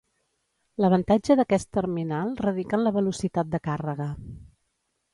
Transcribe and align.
L'avantatge 0.83 1.35
d'aquest 1.41 1.69
terminal 1.79 2.33
radica 2.47 2.81
en 2.81 2.87
la 2.89 2.97
velocitat 2.99 3.55
de 3.55 3.65
càrrega. 3.71 4.13